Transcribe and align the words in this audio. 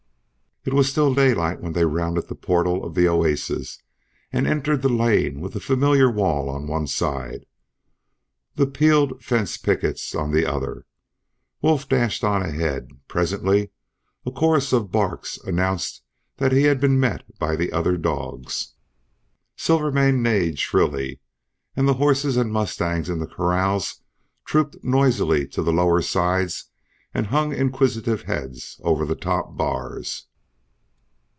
It 0.63 0.75
was 0.75 0.87
still 0.87 1.15
daylight 1.15 1.59
when 1.59 1.73
they 1.73 1.85
rounded 1.85 2.27
the 2.27 2.35
portal 2.35 2.85
of 2.85 2.93
the 2.93 3.07
oasis 3.07 3.81
and 4.31 4.45
entered 4.45 4.83
the 4.83 4.89
lane 4.89 5.39
with 5.39 5.53
the 5.53 5.59
familiar 5.59 6.07
wall 6.07 6.49
on 6.51 6.67
one 6.67 6.85
side, 6.85 7.47
the 8.53 8.67
peeled 8.67 9.23
fence 9.23 9.57
pickets 9.57 10.13
on 10.13 10.31
the 10.31 10.45
other. 10.45 10.85
Wolf 11.63 11.89
dashed 11.89 12.23
on 12.23 12.43
ahead, 12.43 12.89
and 12.91 13.07
presently 13.07 13.71
a 14.23 14.29
chorus 14.29 14.71
of 14.71 14.91
barks 14.91 15.39
announced 15.39 16.03
that 16.37 16.51
he 16.51 16.65
had 16.65 16.79
been 16.79 16.99
met 16.99 17.23
by 17.39 17.55
the 17.55 17.71
other 17.71 17.97
dogs. 17.97 18.75
Silvermane 19.55 20.21
neighed 20.21 20.59
shrilly, 20.59 21.21
and 21.75 21.87
the 21.87 21.95
horses 21.95 22.37
and 22.37 22.53
mustangs 22.53 23.09
in 23.09 23.17
the 23.17 23.25
corrals 23.25 24.03
trooped 24.45 24.75
noisily 24.83 25.47
to 25.47 25.63
the 25.63 25.73
lower 25.73 26.03
sides 26.03 26.65
and 27.15 27.25
hung 27.25 27.51
inquisitive 27.51 28.21
heads 28.21 28.79
over 28.83 29.07
the 29.07 29.15
top 29.15 29.57
bars. 29.57 30.27